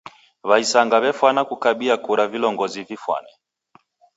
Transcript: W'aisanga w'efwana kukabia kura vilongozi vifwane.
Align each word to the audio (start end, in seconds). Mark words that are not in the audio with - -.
W'aisanga 0.47 0.95
w'efwana 1.03 1.41
kukabia 1.49 1.95
kura 2.05 2.23
vilongozi 2.33 2.79
vifwane. 2.89 3.31